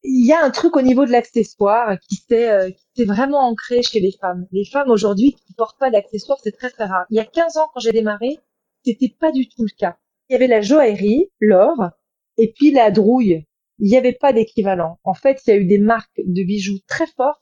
[0.03, 3.81] Il y a un truc au niveau de l'accessoire qui s'est euh, qui vraiment ancré
[3.81, 4.45] chez les femmes.
[4.51, 7.05] Les femmes aujourd'hui qui portent pas d'accessoires, c'est très très rare.
[7.09, 8.39] Il y a 15 ans quand j'ai démarré,
[8.85, 9.97] c'était pas du tout le cas.
[10.29, 11.77] Il y avait la joaillerie, l'or,
[12.37, 13.45] et puis la drouille.
[13.79, 14.99] Il n'y avait pas d'équivalent.
[15.03, 17.41] En fait, il y a eu des marques de bijoux très fortes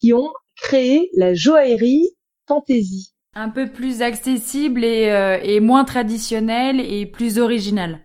[0.00, 2.08] qui ont créé la joaillerie
[2.46, 3.14] fantaisie.
[3.34, 8.00] Un peu plus accessible et, euh, et, moins traditionnel et plus original.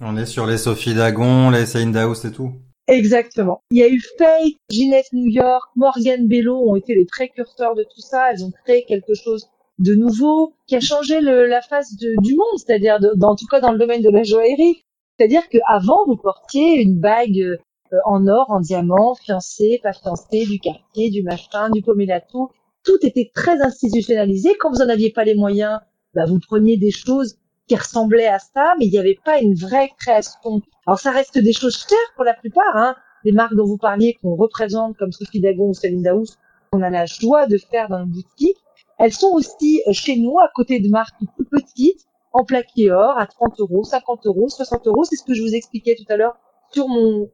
[0.00, 2.54] On est sur les Sophie Dagon, les Celine Daous et tout.
[2.90, 3.62] Exactement.
[3.70, 7.84] Il y a eu Fake, Ginette New York, Morgan Bello ont été les précurseurs de
[7.84, 8.32] tout ça.
[8.32, 9.48] Elles ont créé quelque chose
[9.78, 13.78] de nouveau qui a changé la face du monde, c'est-à-dire en tout cas dans le
[13.78, 14.82] domaine de la joaillerie.
[15.18, 20.58] C'est-à-dire qu'avant, vous portiez une bague euh, en or, en diamant, fiancée, pas fiancée, du
[20.58, 22.50] quartier, du machin, du pomelato
[22.84, 24.56] tout était très institutionnalisé.
[24.58, 25.80] Quand vous en aviez pas les moyens,
[26.14, 27.36] bah, vous preniez des choses
[27.70, 30.60] qui ressemblaient à ça, mais il n'y avait pas une vraie création.
[30.88, 32.74] Alors ça reste des choses chères pour la plupart.
[32.74, 32.96] Hein.
[33.22, 36.26] Les marques dont vous parliez, qu'on représente comme Sophie Dagon ou Céline Daous,
[36.72, 38.56] qu'on a la joie de faire dans une boutique,
[38.98, 43.16] elles sont aussi euh, chez nous à côté de marques plus petites, en plaqué or,
[43.16, 45.04] à 30 euros, 50 euros, 60 euros.
[45.04, 46.34] C'est ce que je vous expliquais tout à l'heure
[46.72, 47.30] sur mon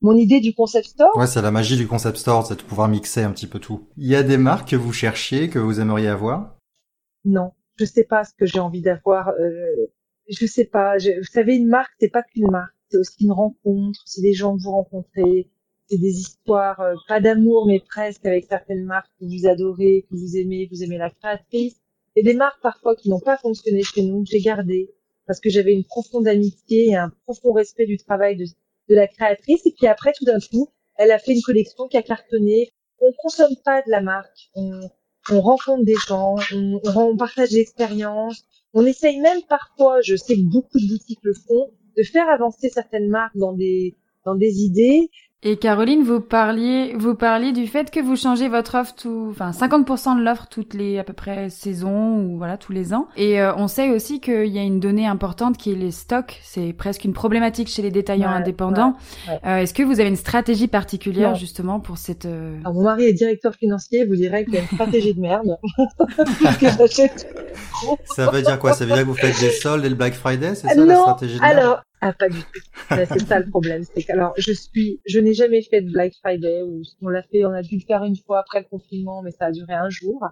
[0.00, 1.16] mon idée du concept store.
[1.16, 3.86] Ouais, c'est la magie du concept store, c'est de pouvoir mixer un petit peu tout.
[3.96, 6.56] Il y a des marques que vous cherchiez, que vous aimeriez avoir?
[7.24, 9.28] Non, je sais pas ce que j'ai envie d'avoir.
[9.28, 9.86] Euh,
[10.28, 10.96] je sais pas.
[10.98, 14.00] vous savez, une marque, c'est pas qu'une marque, c'est aussi une rencontre.
[14.04, 15.50] C'est des gens que vous rencontrez.
[15.90, 20.16] C'est des histoires, euh, pas d'amour, mais presque avec certaines marques que vous adorez, que
[20.16, 21.76] vous aimez, vous aimez la créatrice.
[22.14, 24.90] Et des marques parfois qui n'ont pas fonctionné chez nous, que j'ai gardées
[25.26, 28.46] parce que j'avais une profonde amitié et un profond respect du travail de
[28.88, 29.64] de la créatrice.
[29.66, 32.70] Et puis après, tout d'un coup, elle a fait une collection qui a cartonné.
[33.00, 34.50] On consomme pas de la marque.
[34.54, 34.80] On,
[35.30, 38.44] on rencontre des gens, on, on partage l'expérience.
[38.74, 42.68] On essaye même parfois, je sais que beaucoup de boutiques le font, de faire avancer
[42.68, 45.10] certaines marques dans des dans des idées
[45.44, 49.52] et Caroline, vous parliez, vous parliez du fait que vous changez votre offre tout, enfin
[49.52, 53.06] 50% de l'offre toutes les à peu près saisons ou voilà tous les ans.
[53.16, 56.40] Et euh, on sait aussi qu'il y a une donnée importante qui est les stocks.
[56.42, 58.96] C'est presque une problématique chez les détaillants indépendants.
[59.46, 62.58] Euh, Est-ce que vous avez une stratégie particulière justement pour cette euh...
[62.62, 65.56] Alors, Mon mari est directeur financier, vous dirait qu'il y a une stratégie de merde.
[68.06, 68.72] ça veut dire quoi?
[68.72, 70.96] Ça veut dire que vous faites des soldes et le Black Friday, c'est ça la
[70.96, 71.58] stratégie de merde?
[71.58, 72.60] Alors Ah, pas du tout.
[72.90, 73.82] c'est ça le problème.
[73.82, 77.22] C'est que, alors, je suis, je n'ai jamais fait de Black Friday ou on l'a
[77.22, 79.74] fait, on a dû le faire une fois après le confinement, mais ça a duré
[79.74, 80.22] un jour.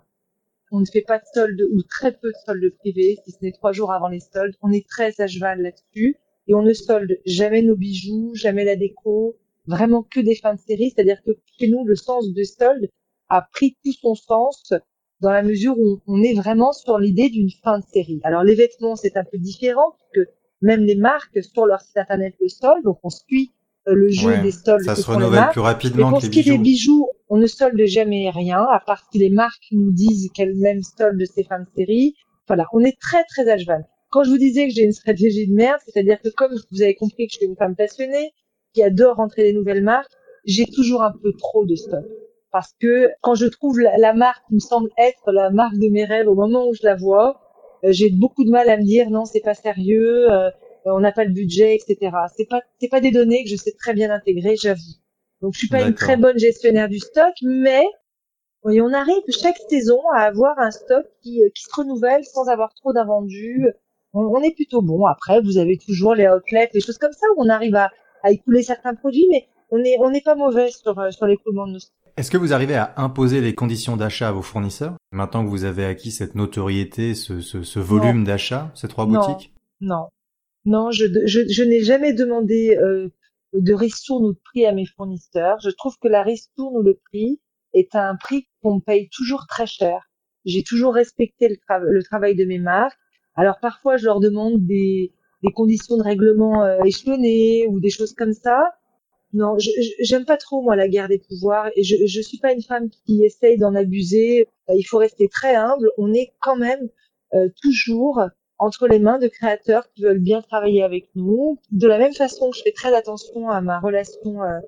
[0.72, 3.52] On ne fait pas de solde ou très peu de solde privé, si ce n'est
[3.52, 4.54] trois jours avant les soldes.
[4.62, 6.16] On est très à cheval là-dessus
[6.48, 10.60] et on ne solde jamais nos bijoux, jamais la déco, vraiment que des fins de
[10.60, 10.90] série.
[10.90, 12.88] C'est-à-dire que chez nous, le sens de solde
[13.28, 14.72] a pris tout son sens
[15.20, 18.20] dans la mesure où on est vraiment sur l'idée d'une fin de série.
[18.22, 20.20] Alors les vêtements, c'est un peu différent, que
[20.62, 23.52] même les marques sur leur site internet le solde, donc on suit
[23.88, 24.84] euh, le jeu des soldes.
[24.84, 26.52] Ça se renouvelle plus rapidement pour que les bijoux.
[26.52, 30.56] des bijoux, on ne solde jamais rien, à part si les marques nous disent qu'elles
[30.56, 32.14] même soldent ces fins de série.
[32.46, 33.84] Voilà, on est très très à cheval.
[34.10, 36.94] Quand je vous disais que j'ai une stratégie de merde, c'est-à-dire que comme vous avez
[36.94, 38.32] compris que je suis une femme passionnée,
[38.72, 40.12] qui adore rentrer des nouvelles marques,
[40.44, 42.04] j'ai toujours un peu trop de stock.
[42.52, 46.04] Parce que quand je trouve la, marque qui me semble être la marque de mes
[46.04, 47.40] rêves au moment où je la vois,
[47.92, 50.50] j'ai beaucoup de mal à me dire non, c'est pas sérieux, euh,
[50.84, 52.12] on n'a pas le budget, etc.
[52.36, 54.80] C'est pas c'est pas des données que je sais très bien intégrer, j'avoue.
[55.42, 57.84] Donc je suis pas une très bonne gestionnaire du stock, mais
[58.64, 62.48] oui, on arrive chaque saison à avoir un stock qui, euh, qui se renouvelle sans
[62.48, 63.66] avoir trop d'invendus.
[64.12, 65.06] On, on, est plutôt bon.
[65.06, 67.90] Après, vous avez toujours les outlets, les choses comme ça où on arrive à,
[68.22, 71.72] à écouler certains produits, mais on est on n'est pas mauvais sur sur l'écoulement de
[71.74, 71.95] nos stocks.
[72.16, 75.64] Est-ce que vous arrivez à imposer les conditions d'achat à vos fournisseurs maintenant que vous
[75.64, 79.52] avez acquis cette notoriété, ce, ce, ce volume d'achat, ces trois boutiques?
[79.82, 80.08] Non,
[80.64, 83.10] non, je, je, je n'ai jamais demandé euh,
[83.52, 85.58] de ristourne ou de prix à mes fournisseurs.
[85.62, 87.38] Je trouve que la ristourne ou le prix
[87.74, 90.08] est un prix qu'on paye toujours très cher.
[90.46, 91.56] J'ai toujours respecté le,
[91.92, 92.98] le, travail de mes marques.
[93.34, 98.14] Alors parfois, je leur demande des, des conditions de règlement euh, échelonnées ou des choses
[98.14, 98.72] comme ça
[99.32, 99.56] non,
[100.00, 102.88] j'aime pas trop moi la guerre des pouvoirs et je je suis pas une femme
[102.88, 104.48] qui essaye d'en abuser.
[104.70, 105.90] Euh, il faut rester très humble.
[105.98, 106.88] On est quand même
[107.34, 108.22] euh, toujours
[108.58, 111.58] entre les mains de créateurs qui veulent bien travailler avec nous.
[111.72, 114.60] De la même façon que je fais très attention à ma relation euh,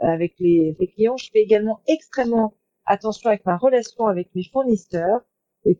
[0.00, 2.54] avec les, les, clients, je fais également extrêmement
[2.86, 5.20] attention avec ma relation avec mes fournisseurs,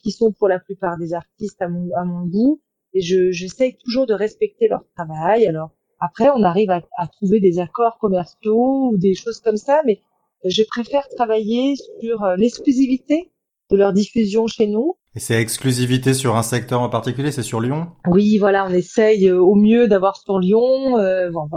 [0.03, 2.61] qui sont pour la plupart des artistes à mon, à mon goût.
[2.93, 5.47] Et je j'essaye toujours de respecter leur travail.
[5.47, 9.83] Alors après, on arrive à, à, trouver des accords commerciaux ou des choses comme ça,
[9.87, 10.01] mais
[10.45, 13.33] je préfère travailler sur euh, l'exclusivité
[13.71, 14.97] de leur diffusion chez nous.
[15.15, 17.89] Et c'est exclusivité sur un secteur en particulier, c'est sur Lyon?
[18.07, 20.99] Oui, voilà, on essaye euh, au mieux d'avoir sur Lyon.
[20.99, 21.49] Euh, bon,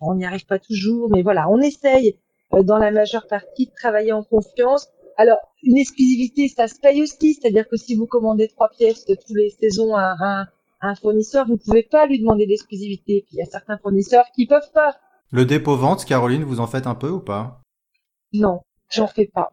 [0.00, 2.16] on n'y arrive pas toujours, mais voilà, on essaye
[2.54, 4.88] euh, dans la majeure partie de travailler en confiance.
[5.16, 9.16] Alors, une exclusivité, ça se paye aussi, c'est-à-dire que si vous commandez trois pièces de
[9.16, 10.46] tous les saisons à un,
[10.80, 13.24] un fournisseur, vous pouvez pas lui demander d'exclusivité.
[13.26, 14.96] Puis il y a certains fournisseurs qui peuvent pas.
[15.30, 17.60] Le dépôt vente, Caroline, vous en faites un peu ou pas?
[18.32, 18.60] Non,
[18.90, 19.52] j'en fais pas.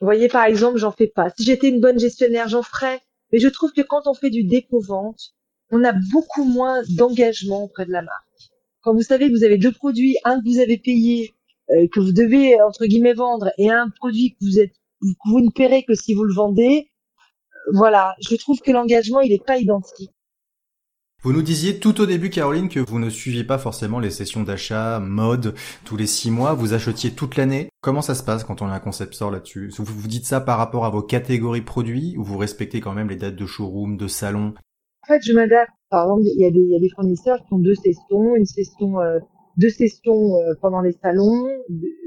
[0.00, 1.30] Vous voyez, par exemple, j'en fais pas.
[1.30, 3.00] Si j'étais une bonne gestionnaire, j'en ferais.
[3.32, 5.34] Mais je trouve que quand on fait du dépôt vente,
[5.70, 8.50] on a beaucoup moins d'engagement auprès de la marque.
[8.82, 11.34] Quand vous savez que vous avez deux produits, un que vous avez payé,
[11.70, 15.40] euh, que vous devez entre guillemets vendre, et un produit que vous êtes, que vous
[15.40, 19.38] ne paierez que si vous le vendez, euh, voilà, je trouve que l'engagement il n'est
[19.44, 20.12] pas identique.
[21.22, 24.42] Vous nous disiez tout au début, Caroline, que vous ne suiviez pas forcément les sessions
[24.42, 27.68] d'achat mode tous les six mois, vous achetiez toute l'année.
[27.80, 29.70] Comment ça se passe quand on a un concept store là-dessus?
[29.78, 33.16] Vous dites ça par rapport à vos catégories produits ou vous respectez quand même les
[33.16, 34.54] dates de showroom, de salon?
[35.02, 35.72] En fait, je m'adapte.
[35.90, 38.44] Par exemple, il y, a des, y a des fournisseurs qui ont deux sessions, une
[38.44, 39.18] session, euh,
[39.56, 41.46] deux sessions euh, pendant les salons,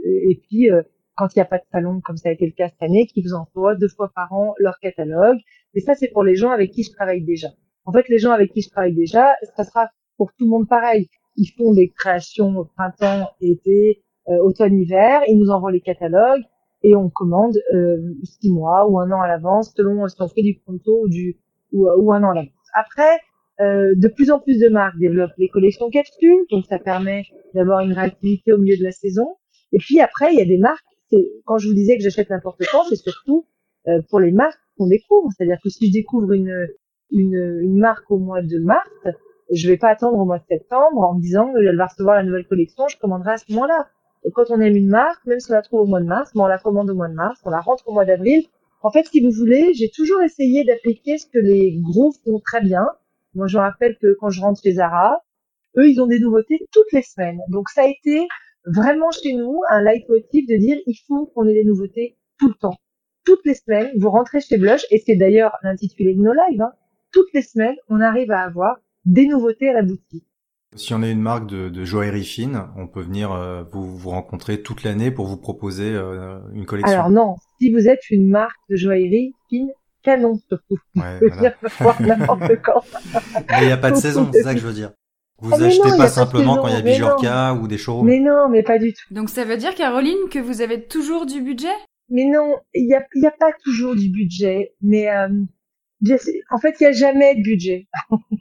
[0.05, 0.81] et puis euh,
[1.15, 3.07] quand il n'y a pas de salon, comme ça a été le cas cette année,
[3.07, 5.37] qui vous envoient deux fois par an leur catalogue.
[5.73, 7.49] Et ça, c'est pour les gens avec qui je travaille déjà.
[7.85, 10.67] En fait, les gens avec qui je travaille déjà, ça sera pour tout le monde
[10.67, 11.07] pareil.
[11.37, 15.21] Ils font des créations printemps, été, euh, automne, hiver.
[15.27, 16.43] Ils nous envoient les catalogues
[16.83, 20.41] et on commande euh, six mois ou un an à l'avance, selon si on fait
[20.41, 21.37] du pronto ou du
[21.71, 22.53] ou, un an à l'avance.
[22.73, 23.19] Après,
[23.61, 27.81] euh, de plus en plus de marques développent les collections capsules, donc ça permet d'avoir
[27.81, 29.35] une réactivité au milieu de la saison.
[29.71, 30.85] Et puis après, il y a des marques.
[31.45, 33.47] Quand je vous disais que j'achète n'importe quand, c'est surtout
[33.87, 35.29] euh, pour les marques qu'on découvre.
[35.35, 36.67] C'est-à-dire que si je découvre une,
[37.11, 38.89] une, une marque au mois de mars,
[39.51, 42.23] je vais pas attendre au mois de septembre en me disant qu'elle va recevoir la
[42.23, 43.87] nouvelle collection, je commanderai à ce moment-là.
[44.33, 46.45] Quand on aime une marque, même si on la trouve au mois de mars, on
[46.45, 48.43] la commande au mois de mars, on la rentre au mois d'avril.
[48.81, 52.61] En fait, si vous voulez, j'ai toujours essayé d'appliquer ce que les gros font très
[52.61, 52.85] bien.
[53.33, 55.23] Moi, je rappelle que quand je rentre chez Zara,
[55.77, 57.39] eux, ils ont des nouveautés toutes les semaines.
[57.49, 58.27] Donc, ça a été
[58.65, 62.55] vraiment chez nous un leitmotiv de dire il faut qu'on ait des nouveautés tout le
[62.55, 62.75] temps.
[63.25, 66.71] Toutes les semaines, vous rentrez chez Blush, et c'est d'ailleurs l'intitulé de nos lives, hein,
[67.11, 70.25] toutes les semaines, on arrive à avoir des nouveautés à la boutique.
[70.75, 74.09] Si on est une marque de, de joaillerie fine, on peut venir euh, vous, vous
[74.11, 76.93] rencontrer toute l'année pour vous proposer euh, une collection.
[76.93, 79.71] Alors non, si vous êtes une marque de joaillerie fine,
[80.03, 80.77] canon surtout.
[80.95, 81.55] Ouais, vous voilà.
[81.99, 82.83] venir n'importe quand.
[83.49, 84.91] Mais il n'y a pas de saison, c'est ça que je veux dire.
[85.41, 87.77] Vous Ah, achetez non, pas simplement saison, quand il y a mais Bijorka ou des
[87.77, 88.05] showrooms.
[88.05, 89.11] Mais non, mais pas du tout.
[89.11, 91.73] Donc ça veut dire, Caroline, que vous avez toujours du budget?
[92.09, 94.73] Mais non, il y a, y a pas toujours du budget.
[94.81, 95.29] Mais euh,
[96.51, 97.87] en fait, il y a jamais de budget.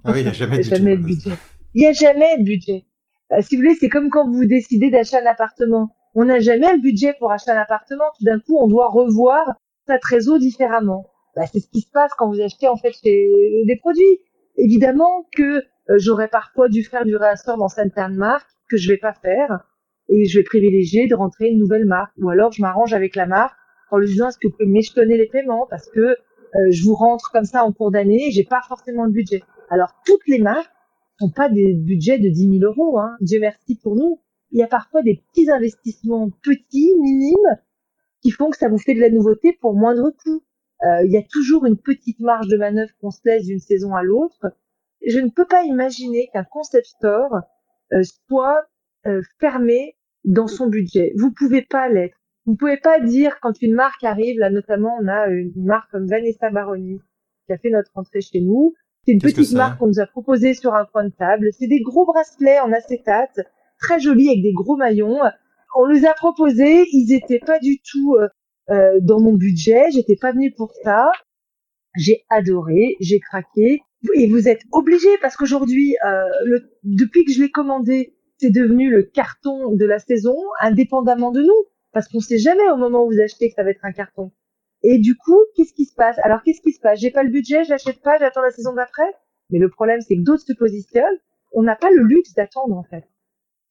[0.04, 0.76] Ah oui, il n'y a jamais de budget.
[0.76, 1.30] jamais de budget.
[1.74, 2.84] Il y a jamais de budget.
[3.32, 5.90] Euh, si vous voulez, c'est comme quand vous décidez d'acheter un appartement.
[6.14, 8.04] On n'a jamais le budget pour acheter un appartement.
[8.18, 9.54] Tout d'un coup, on doit revoir
[9.86, 11.06] sa trésor différemment.
[11.36, 14.18] Bah, c'est ce qui se passe quand vous achetez en fait chez- des produits.
[14.56, 15.62] Évidemment que euh,
[15.98, 19.60] j'aurais parfois dû faire du réassort dans certaines marques que je vais pas faire
[20.08, 23.26] et je vais privilégier de rentrer une nouvelle marque ou alors je m'arrange avec la
[23.26, 23.56] marque
[23.90, 25.66] en lui disant est-ce que vous pouvez m'échelonner les paiements?
[25.70, 26.16] Parce que
[26.54, 29.42] euh, je vous rentre comme ça en cours d'année j'ai pas forcément le budget.
[29.70, 30.72] Alors toutes les marques
[31.20, 33.16] n'ont pas des budgets de 10 000 euros, hein.
[33.20, 34.20] Dieu merci pour nous.
[34.50, 37.58] Il y a parfois des petits investissements petits, minimes,
[38.22, 40.42] qui font que ça vous fait de la nouveauté pour moindre coût.
[40.84, 43.94] Euh, il y a toujours une petite marge de manœuvre qu'on se laisse d'une saison
[43.94, 44.46] à l'autre.
[45.06, 47.40] Je ne peux pas imaginer qu'un concept store
[47.92, 48.64] euh, soit
[49.06, 51.12] euh, fermé dans son budget.
[51.16, 52.18] Vous pouvez pas l'être.
[52.48, 56.06] Vous pouvez pas dire quand une marque arrive, là notamment on a une marque comme
[56.06, 56.98] Vanessa Baroni
[57.44, 58.72] qui a fait notre entrée chez nous.
[59.04, 61.50] C'est une petite marque qu'on nous a proposée sur un coin de table.
[61.52, 63.38] C'est des gros bracelets en acétate,
[63.78, 65.18] très jolis avec des gros maillons.
[65.76, 68.28] On nous a proposé, ils étaient pas du tout euh,
[68.70, 71.10] euh, dans mon budget, j'étais pas venue pour ça.
[71.96, 73.82] J'ai adoré, j'ai craqué.
[74.14, 79.02] Et vous êtes obligés parce qu'aujourd'hui, euh, depuis que je l'ai commandé, c'est devenu le
[79.02, 81.66] carton de la saison, indépendamment de nous,
[81.98, 84.30] parce qu'on sait jamais au moment où vous achetez que ça va être un carton.
[84.84, 86.16] Et du coup, qu'est-ce qui se passe?
[86.22, 87.00] Alors qu'est-ce qui se passe?
[87.00, 89.12] J'ai pas le budget, je l'achète pas, j'attends la saison d'après?
[89.50, 91.18] Mais le problème, c'est que d'autres se positionnent.
[91.50, 93.02] On n'a pas le luxe d'attendre en fait.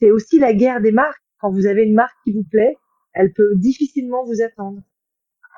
[0.01, 1.23] C'est aussi la guerre des marques.
[1.39, 2.75] Quand vous avez une marque qui vous plaît,
[3.13, 4.81] elle peut difficilement vous attendre.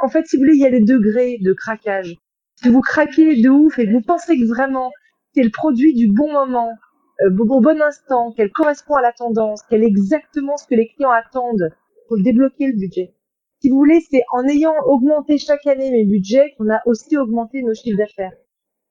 [0.03, 2.17] En fait, si vous voulez, il y a des degrés de craquage.
[2.61, 4.91] Si vous craquez de ouf et que vous pensez que vraiment
[5.33, 6.69] c'est le produit du bon moment,
[7.21, 10.87] euh, au bon instant, qu'elle correspond à la tendance, qu'elle est exactement ce que les
[10.89, 11.71] clients attendent,
[12.09, 13.13] faut débloquer le budget.
[13.61, 17.61] Si vous voulez, c'est en ayant augmenté chaque année mes budgets qu'on a aussi augmenté
[17.61, 18.31] nos chiffres d'affaires.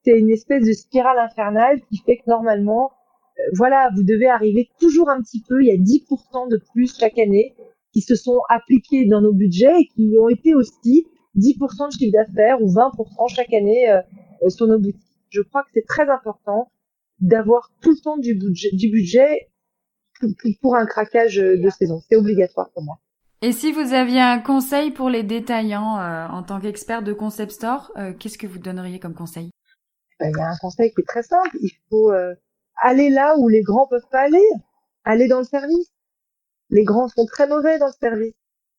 [0.05, 2.93] C'est une espèce de spirale infernale qui fait que normalement,
[3.39, 5.63] euh, voilà, vous devez arriver toujours un petit peu.
[5.63, 7.55] Il y a 10% de plus chaque année
[7.95, 12.13] qui se sont appliqués dans nos budgets et qui ont été aussi 10% de chiffre
[12.13, 14.01] d'affaires ou 20% chaque année euh,
[14.45, 15.01] euh, sur nos boutiques.
[15.31, 16.71] Je crois que c'est très important
[17.21, 19.49] d'avoir tout le temps du budget, du budget
[20.21, 20.29] pour,
[20.61, 22.01] pour un craquage de saison.
[22.07, 22.99] C'est obligatoire pour moi.
[23.41, 27.53] Et si vous aviez un conseil pour les détaillants euh, en tant qu'expert de concept
[27.53, 29.51] store, euh, qu'est-ce que vous donneriez comme conseil?
[30.19, 31.57] Ben, Il y a un conseil qui est très simple.
[31.61, 32.35] Il faut euh,
[32.83, 34.43] aller là où les grands peuvent pas aller.
[35.05, 35.93] Aller dans le service.
[36.71, 38.35] Les grands sont très mauvais dans le service.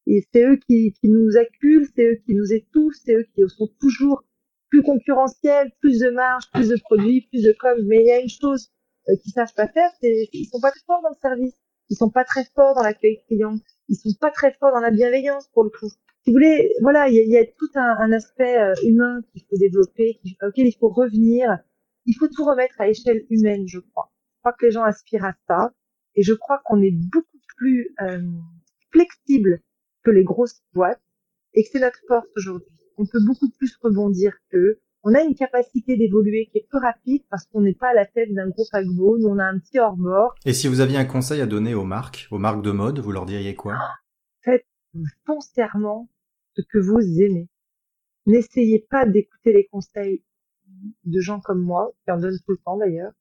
[0.07, 3.41] Et c'est eux qui, qui nous acculent, c'est eux qui nous étouffent, c'est eux qui
[3.47, 4.23] sont toujours
[4.69, 7.77] plus concurrentiels, plus de marge, plus de produits, plus de com.
[7.85, 8.69] Mais il y a une chose
[9.07, 11.55] euh, qu'ils savent pas faire, c'est ils sont pas très forts dans le service.
[11.89, 13.55] Ils sont pas très forts dans l'accueil client.
[13.89, 15.89] Ils sont pas très forts dans la bienveillance pour le coup.
[16.23, 19.57] Si vous voulez, voilà, il y a, tout un, un aspect euh, humain qu'il faut
[19.57, 21.57] développer, auquel il faut revenir.
[22.05, 24.11] Il faut tout remettre à échelle humaine, je crois.
[24.35, 25.73] Je crois que les gens aspirent à ça,
[26.15, 28.21] et je crois qu'on est beaucoup plus euh,
[28.91, 29.61] flexible
[30.03, 31.01] que les grosses boîtes,
[31.53, 32.73] et que c'est notre force aujourd'hui.
[32.97, 34.79] On peut beaucoup plus rebondir qu'eux.
[35.03, 38.05] On a une capacité d'évoluer qui est plus rapide parce qu'on n'est pas à la
[38.05, 39.17] tête d'un gros paquebot.
[39.17, 40.35] Nous, on a un petit hors-bord.
[40.45, 43.11] Et si vous aviez un conseil à donner aux marques, aux marques de mode, vous
[43.11, 43.75] leur diriez quoi?
[45.25, 46.09] Foncièrement
[46.55, 47.47] ce que vous aimez.
[48.25, 50.23] N'essayez pas d'écouter les conseils
[51.05, 53.13] de gens comme moi, qui en donnent tout le temps d'ailleurs.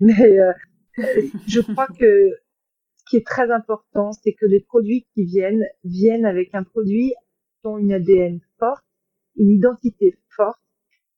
[0.00, 0.52] Mais euh,
[1.46, 2.30] je crois que
[2.96, 7.14] ce qui est très important, c'est que les produits qui viennent viennent avec un produit
[7.60, 8.84] qui ont une ADN forte,
[9.36, 10.60] une identité forte.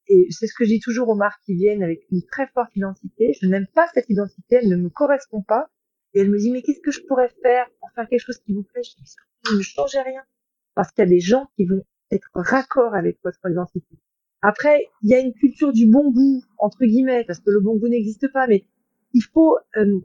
[0.09, 2.75] Et c'est ce que je dis toujours aux marques qui viennent avec une très forte
[2.75, 3.35] identité.
[3.41, 5.69] Je n'aime pas cette identité, elle ne me correspond pas.
[6.15, 8.55] Et elle me dit, mais qu'est-ce que je pourrais faire pour faire quelque chose qui
[8.55, 8.83] vous plaît?
[8.83, 10.23] Je dis, ne changez rien.
[10.75, 13.99] Parce qu'il y a des gens qui vont être raccord avec votre identité.
[14.41, 17.77] Après, il y a une culture du bon goût, entre guillemets, parce que le bon
[17.77, 18.65] goût n'existe pas, mais
[19.13, 20.01] il faut, euh,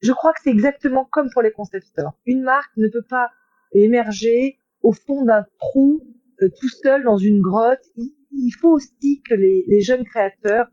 [0.00, 2.18] je crois que c'est exactement comme pour les concept stores.
[2.26, 3.30] Une marque ne peut pas
[3.72, 6.02] émerger au fond d'un trou,
[6.42, 7.84] euh, tout seul dans une grotte.
[8.32, 10.66] Il, faut aussi que les, les jeunes créateurs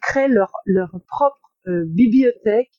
[0.00, 2.72] créent leur, leur propre euh, bibliothèque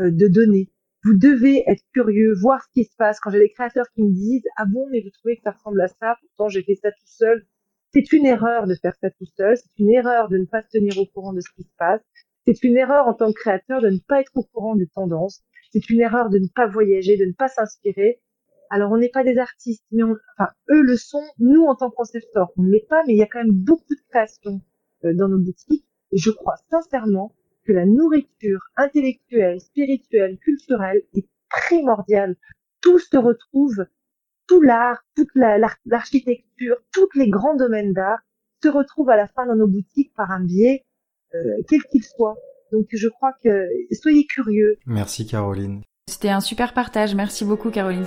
[0.00, 0.70] euh, de données.
[1.02, 3.18] Vous devez être curieux, voir ce qui se passe.
[3.20, 5.80] Quand j'ai des créateurs qui me disent ah bon mais vous trouvez que ça ressemble
[5.80, 7.46] à ça, pourtant j'ai fait ça tout seul.
[7.92, 9.56] C'est une erreur de faire ça tout seul.
[9.56, 12.02] C'est une erreur de ne pas se tenir au courant de ce qui se passe.
[12.46, 15.42] C'est une erreur en tant que créateur de ne pas être au courant des tendances.
[15.72, 18.20] C'est une erreur de ne pas voyager, de ne pas s'inspirer.
[18.70, 21.24] Alors on n'est pas des artistes, mais on, enfin eux le sont.
[21.38, 23.52] Nous en tant que concepteurs, on ne l'est pas, mais il y a quand même
[23.52, 24.60] beaucoup de créations
[25.04, 25.84] euh, dans nos boutiques.
[26.12, 32.36] Et je crois sincèrement que la nourriture intellectuelle, spirituelle, culturelle est primordiale.
[32.80, 33.84] Tout se retrouve,
[34.46, 38.20] tout l'art, toute l'architecture, tous les grands domaines d'art
[38.62, 40.84] se retrouvent à la fin dans nos boutiques par un biais,
[41.34, 42.36] euh, quel qu'il soit.
[42.72, 44.76] Donc je crois que soyez curieux.
[44.86, 45.82] Merci Caroline.
[46.08, 47.14] C'était un super partage.
[47.14, 48.06] Merci beaucoup Caroline.